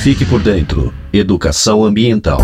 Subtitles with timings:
[0.00, 0.94] Fique por dentro.
[1.12, 2.38] Educação ambiental.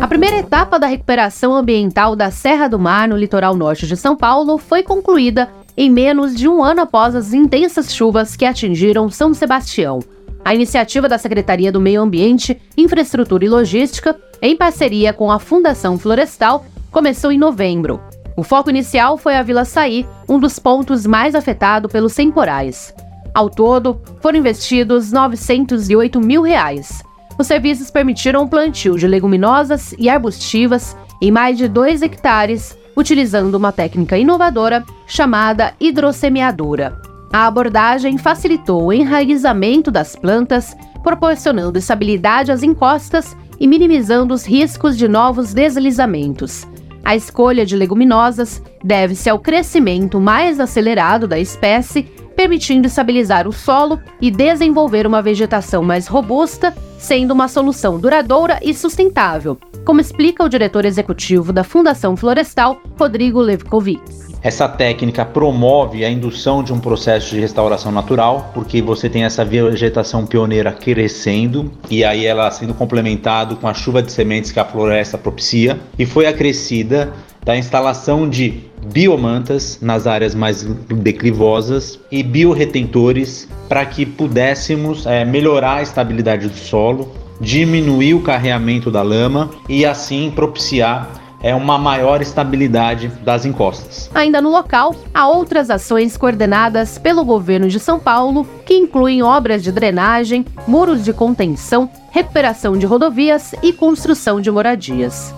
[0.00, 4.16] A primeira etapa da recuperação ambiental da Serra do Mar, no litoral norte de São
[4.16, 9.34] Paulo, foi concluída em menos de um ano após as intensas chuvas que atingiram São
[9.34, 9.98] Sebastião.
[10.42, 15.98] A iniciativa da Secretaria do Meio Ambiente, Infraestrutura e Logística, em parceria com a Fundação
[15.98, 18.00] Florestal, começou em novembro.
[18.34, 22.94] O foco inicial foi a Vila Saí, um dos pontos mais afetados pelos temporais.
[23.34, 27.02] Ao todo, foram investidos 908 mil reais.
[27.38, 33.54] Os serviços permitiram o plantio de leguminosas e arbustivas em mais de 2 hectares, utilizando
[33.54, 37.00] uma técnica inovadora chamada hidrossemeadura.
[37.32, 44.98] A abordagem facilitou o enraizamento das plantas, proporcionando estabilidade às encostas e minimizando os riscos
[44.98, 46.66] de novos deslizamentos.
[47.04, 52.06] A escolha de leguminosas deve-se ao crescimento mais acelerado da espécie
[52.40, 58.72] permitindo estabilizar o solo e desenvolver uma vegetação mais robusta, sendo uma solução duradoura e
[58.72, 64.29] sustentável, como explica o diretor executivo da Fundação Florestal, Rodrigo Levkovic.
[64.42, 69.44] Essa técnica promove a indução de um processo de restauração natural, porque você tem essa
[69.44, 74.64] vegetação pioneira crescendo e aí ela sendo complementado com a chuva de sementes que a
[74.64, 77.12] floresta propicia e foi acrescida
[77.44, 85.76] da instalação de biomantas nas áreas mais declivosas e biorretentores para que pudéssemos é, melhorar
[85.76, 91.10] a estabilidade do solo, diminuir o carreamento da lama e assim propiciar
[91.42, 94.10] é uma maior estabilidade das encostas.
[94.14, 99.62] Ainda no local, há outras ações coordenadas pelo governo de São Paulo, que incluem obras
[99.62, 105.34] de drenagem, muros de contenção, recuperação de rodovias e construção de moradias.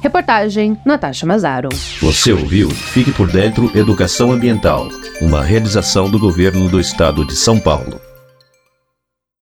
[0.00, 1.70] Reportagem Natasha Mazaro.
[2.00, 4.88] Você ouviu Fique por Dentro Educação Ambiental,
[5.20, 8.07] uma realização do governo do estado de São Paulo.